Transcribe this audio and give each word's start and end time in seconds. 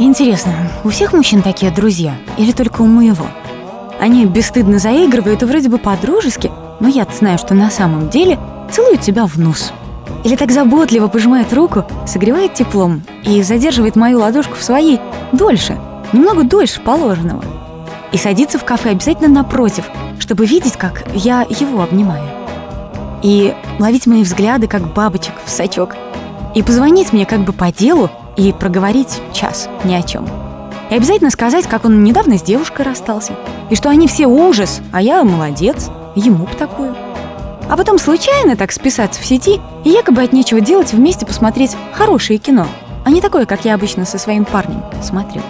Интересно, 0.00 0.52
у 0.82 0.88
всех 0.88 1.12
мужчин 1.12 1.42
такие 1.42 1.70
друзья 1.70 2.16
или 2.36 2.50
только 2.50 2.82
у 2.82 2.86
моего? 2.86 3.26
Они 4.00 4.26
бесстыдно 4.26 4.80
заигрывают 4.80 5.42
и 5.42 5.44
вроде 5.44 5.68
бы 5.68 5.78
по-дружески, 5.78 6.50
но 6.80 6.88
я 6.88 7.06
знаю, 7.16 7.38
что 7.38 7.54
на 7.54 7.70
самом 7.70 8.08
деле 8.08 8.36
целуют 8.70 9.00
тебя 9.00 9.26
в 9.26 9.38
нос. 9.38 9.72
Или 10.24 10.34
так 10.34 10.50
заботливо 10.50 11.06
пожимает 11.06 11.52
руку, 11.52 11.84
согревает 12.04 12.54
теплом 12.54 13.02
и 13.22 13.42
задерживает 13.42 13.94
мою 13.94 14.18
ладошку 14.18 14.56
в 14.56 14.62
своей 14.62 14.98
дольше, 15.32 15.78
немного 16.12 16.42
дольше 16.42 16.80
положенного. 16.80 17.44
И 18.10 18.16
садится 18.16 18.58
в 18.58 18.64
кафе 18.64 18.90
обязательно 18.90 19.28
напротив, 19.28 19.84
чтобы 20.18 20.46
видеть, 20.46 20.76
как 20.76 21.04
я 21.14 21.42
его 21.48 21.82
обнимаю. 21.82 22.24
И 23.22 23.54
ловить 23.78 24.08
мои 24.08 24.24
взгляды, 24.24 24.66
как 24.66 24.92
бабочек 24.94 25.34
в 25.44 25.48
сачок. 25.48 25.94
И 26.56 26.62
позвонить 26.62 27.12
мне 27.12 27.24
как 27.24 27.44
бы 27.44 27.52
по 27.52 27.70
делу 27.70 28.10
и 28.38 28.52
проговорить 28.52 29.20
час 29.34 29.68
ни 29.84 29.94
о 29.94 30.02
чем. 30.02 30.26
И 30.90 30.94
обязательно 30.94 31.30
сказать, 31.30 31.66
как 31.66 31.84
он 31.84 32.02
недавно 32.02 32.38
с 32.38 32.42
девушкой 32.42 32.86
расстался. 32.86 33.34
И 33.68 33.74
что 33.74 33.90
они 33.90 34.06
все 34.06 34.26
ужас, 34.26 34.80
а 34.92 35.02
я 35.02 35.22
молодец, 35.22 35.90
ему 36.14 36.46
б 36.46 36.50
такую. 36.58 36.96
А 37.68 37.76
потом 37.76 37.98
случайно 37.98 38.56
так 38.56 38.72
списаться 38.72 39.20
в 39.20 39.26
сети 39.26 39.60
и 39.84 39.90
якобы 39.90 40.22
от 40.22 40.32
нечего 40.32 40.62
делать 40.62 40.94
вместе 40.94 41.26
посмотреть 41.26 41.76
хорошее 41.92 42.38
кино, 42.38 42.66
а 43.04 43.10
не 43.10 43.20
такое, 43.20 43.44
как 43.44 43.66
я 43.66 43.74
обычно 43.74 44.06
со 44.06 44.16
своим 44.16 44.46
парнем 44.46 44.82
смотрю. 45.02 45.42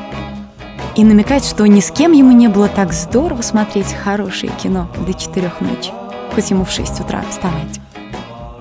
И 0.97 1.05
намекать, 1.05 1.45
что 1.45 1.65
ни 1.67 1.79
с 1.79 1.93
кем 1.93 2.11
ему 2.11 2.33
не 2.33 2.49
было 2.49 2.67
так 2.67 2.93
здорово 2.93 3.43
смотреть 3.43 3.93
хорошее 3.93 4.51
кино 4.61 4.91
до 5.07 5.15
четырех 5.15 5.61
ночи, 5.61 5.93
хоть 6.35 6.51
ему 6.51 6.65
в 6.65 6.73
шесть 6.73 6.99
утра 6.99 7.23
вставать. 7.31 7.79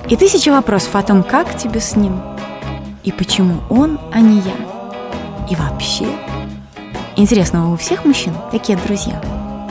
И 0.08 0.16
тысяча 0.16 0.52
вопросов 0.52 0.96
о 0.96 1.02
том, 1.02 1.24
как 1.24 1.58
тебе 1.58 1.80
с 1.80 1.96
ним, 1.96 2.22
и 3.08 3.12
почему 3.14 3.62
он, 3.70 3.98
а 4.12 4.20
не 4.20 4.42
я. 4.42 4.54
И 5.50 5.56
вообще, 5.56 6.06
интересно, 7.16 7.72
у 7.72 7.78
всех 7.78 8.04
мужчин 8.04 8.34
такие 8.52 8.78
друзья? 8.78 9.22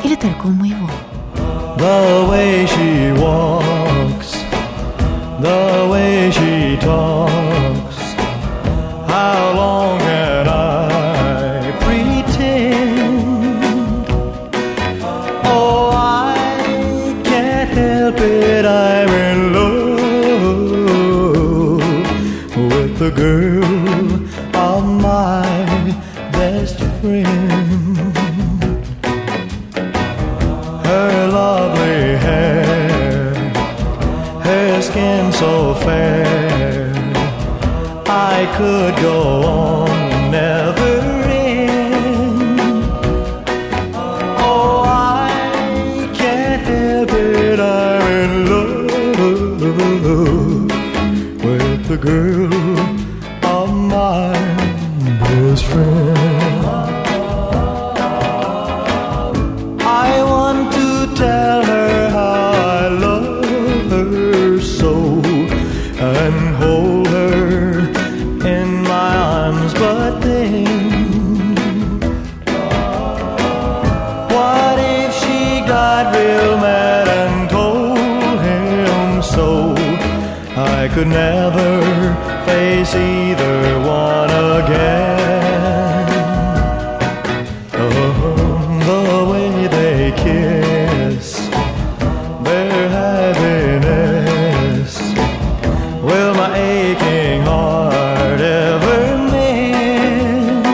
Или 0.03 0.15
только 0.15 0.47
у 0.47 0.51
моего? 0.51 0.89
The 1.77 2.27
way 2.31 2.67
she 2.67 3.15
walks, 3.19 3.56
the 23.11 23.12
girl 23.12 23.65
of 24.57 24.85
my 24.85 25.47
best 26.33 26.79
friend. 27.01 28.17
Her 30.85 31.29
lovely 31.29 32.17
hair, 32.27 33.34
her 34.43 34.83
skin 34.83 35.33
so 35.33 35.75
fair. 35.87 36.93
I 38.09 38.39
could 38.57 38.97
go 39.01 39.21
on, 39.43 40.31
never 40.33 40.86
the 51.89 51.97
girl 51.97 52.53
of 53.45 53.73
my 53.73 54.33
best 55.20 55.65
friend. 55.67 56.19
I 59.83 60.20
want 60.25 60.73
to 60.73 61.15
tell 61.15 61.65
her 61.65 62.11
how 62.11 62.50
I 62.81 62.88
love 62.88 63.91
her 63.93 64.60
so 64.60 64.94
and 66.00 66.56
hold 66.56 67.06
her 67.06 67.78
in 68.44 68.83
my 68.83 69.16
arms, 69.16 69.72
but 69.75 70.19
then 70.21 70.66
what 74.34 74.77
if 74.81 75.15
she 75.21 75.60
got 75.69 76.12
real 76.16 76.59
mad 76.59 77.06
and 77.06 77.49
told 77.49 78.41
him 78.41 79.22
so? 79.22 79.77
I 80.59 80.89
could 80.89 81.09
never 81.09 81.75
face 82.47 82.95
either 82.95 83.81
one 83.81 84.31
again. 84.61 86.07
Oh, 87.75 88.79
the 88.89 89.05
way 89.31 89.53
they 89.77 90.12
kiss, 90.25 91.27
their 92.47 92.89
happiness. 92.99 94.93
Will 96.07 96.33
my 96.34 96.49
aching 96.57 97.43
heart 97.43 98.41
ever 98.41 99.03
mend? 99.33 100.67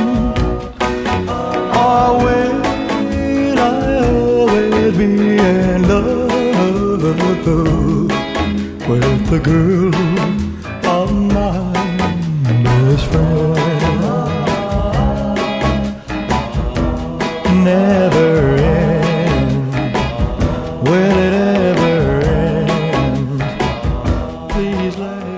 Or 1.84 2.09
will 2.25 2.62
I 3.59 3.71
always 4.10 4.93
be 4.99 5.12
in 5.39 5.81
love 5.89 7.03
with 8.89 9.21
the 9.31 9.39
girl 9.39 10.22
his 24.82 24.98
life. 24.98 25.31